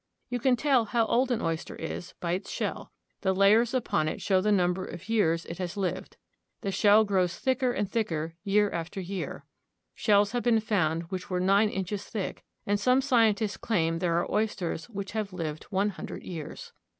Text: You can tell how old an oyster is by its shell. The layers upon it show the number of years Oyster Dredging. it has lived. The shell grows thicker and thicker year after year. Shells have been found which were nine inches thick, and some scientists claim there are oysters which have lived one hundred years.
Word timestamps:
You 0.29 0.39
can 0.39 0.55
tell 0.55 0.85
how 0.85 1.05
old 1.05 1.29
an 1.29 1.43
oyster 1.43 1.75
is 1.75 2.15
by 2.19 2.31
its 2.31 2.49
shell. 2.49 2.91
The 3.21 3.35
layers 3.35 3.71
upon 3.71 4.07
it 4.07 4.19
show 4.19 4.41
the 4.41 4.51
number 4.51 4.83
of 4.83 5.07
years 5.07 5.41
Oyster 5.43 5.45
Dredging. 5.45 5.51
it 5.51 5.57
has 5.59 5.77
lived. 5.77 6.17
The 6.61 6.71
shell 6.71 7.03
grows 7.03 7.37
thicker 7.37 7.71
and 7.71 7.87
thicker 7.87 8.33
year 8.43 8.71
after 8.71 8.99
year. 8.99 9.45
Shells 9.93 10.31
have 10.31 10.41
been 10.41 10.59
found 10.59 11.03
which 11.11 11.29
were 11.29 11.39
nine 11.39 11.69
inches 11.69 12.03
thick, 12.03 12.43
and 12.65 12.79
some 12.79 12.99
scientists 12.99 13.57
claim 13.57 13.99
there 13.99 14.17
are 14.17 14.31
oysters 14.31 14.89
which 14.89 15.11
have 15.11 15.33
lived 15.33 15.65
one 15.65 15.89
hundred 15.89 16.23
years. 16.23 16.73